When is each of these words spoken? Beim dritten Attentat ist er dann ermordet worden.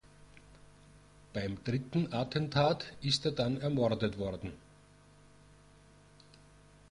Beim 1.31 1.63
dritten 1.63 2.11
Attentat 2.11 2.91
ist 3.01 3.23
er 3.27 3.33
dann 3.33 3.61
ermordet 3.61 4.17
worden. 4.17 4.51